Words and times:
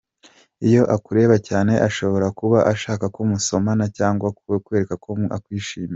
Iyo 0.67 0.81
akureba 0.95 1.35
cyane 1.47 1.73
ashobora 1.87 2.27
kuba 2.39 2.59
ashaka 2.73 3.05
ko 3.15 3.19
musomana 3.31 3.85
cyangwa 3.97 4.27
se 4.31 4.35
kukwereka 4.47 4.93
ko 5.03 5.09
akwishimiye. 5.37 5.89